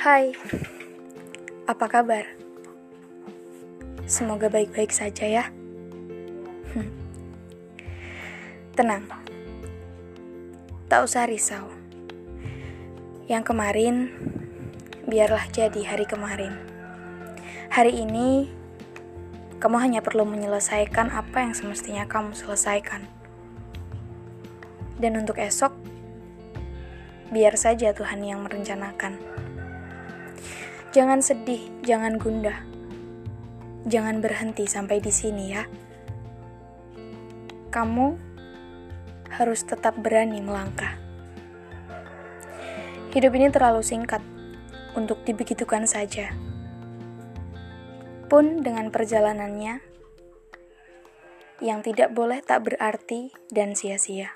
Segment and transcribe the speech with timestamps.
[0.00, 0.32] Hai,
[1.68, 2.24] apa kabar?
[4.08, 5.44] Semoga baik-baik saja ya.
[6.72, 6.88] Hmm.
[8.72, 9.04] Tenang,
[10.88, 11.68] tak usah risau.
[13.28, 14.08] Yang kemarin,
[15.04, 16.56] biarlah jadi hari kemarin.
[17.68, 18.48] Hari ini,
[19.60, 23.04] kamu hanya perlu menyelesaikan apa yang semestinya kamu selesaikan.
[24.96, 25.76] Dan untuk esok,
[27.28, 29.39] biar saja Tuhan yang merencanakan.
[30.90, 32.66] Jangan sedih, jangan gundah.
[33.86, 35.62] Jangan berhenti sampai di sini ya.
[37.70, 38.18] Kamu
[39.30, 40.98] harus tetap berani melangkah.
[43.14, 44.18] Hidup ini terlalu singkat
[44.98, 46.34] untuk dibegitukan saja.
[48.26, 49.78] Pun dengan perjalanannya
[51.62, 54.34] yang tidak boleh tak berarti dan sia-sia.